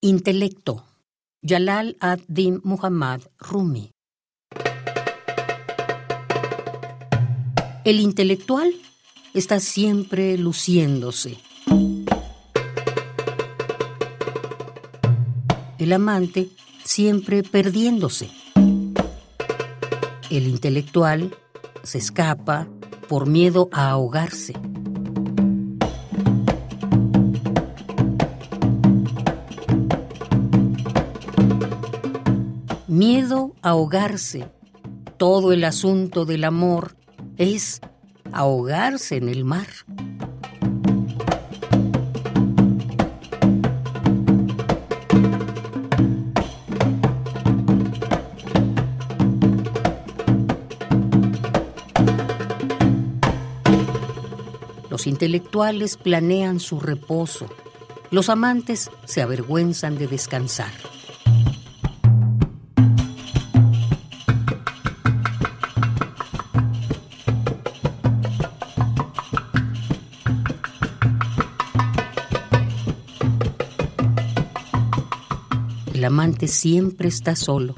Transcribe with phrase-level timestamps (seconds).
[0.00, 0.84] Intelecto.
[1.42, 3.90] Jalal ad-Din Muhammad Rumi.
[7.84, 8.72] El intelectual
[9.34, 11.38] está siempre luciéndose.
[15.78, 16.48] El amante
[16.84, 18.30] siempre perdiéndose.
[20.30, 21.34] El intelectual
[21.82, 22.68] se escapa
[23.08, 24.54] por miedo a ahogarse.
[32.98, 34.50] Miedo a ahogarse.
[35.18, 36.96] Todo el asunto del amor
[37.36, 37.80] es
[38.32, 39.68] ahogarse en el mar.
[54.90, 57.46] Los intelectuales planean su reposo.
[58.10, 60.72] Los amantes se avergüenzan de descansar.
[75.98, 77.74] El amante siempre está solo.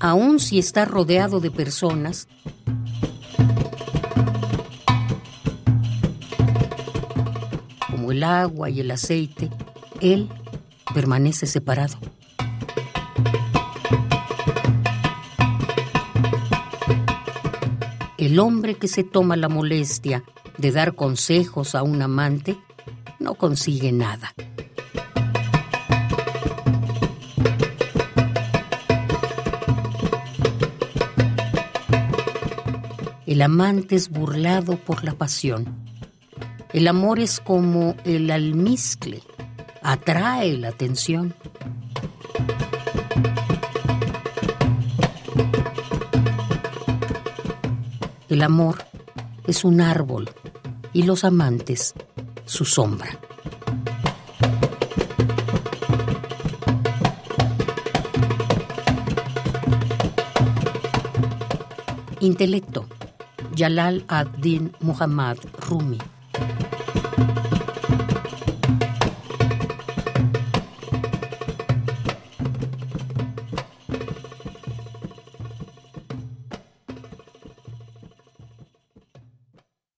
[0.00, 2.26] Aun si está rodeado de personas,
[7.90, 9.50] como el agua y el aceite,
[10.00, 10.30] él
[10.94, 11.98] permanece separado.
[18.16, 20.24] El hombre que se toma la molestia
[20.56, 22.56] de dar consejos a un amante
[23.18, 24.32] no consigue nada.
[33.32, 35.64] El amante es burlado por la pasión.
[36.74, 39.22] El amor es como el almizcle,
[39.80, 41.34] atrae la atención.
[48.28, 48.84] El amor
[49.46, 50.28] es un árbol
[50.92, 51.94] y los amantes
[52.44, 53.18] su sombra.
[62.20, 62.86] Intelecto.
[63.54, 66.00] Jalal ad-Din Muhammad Rumi.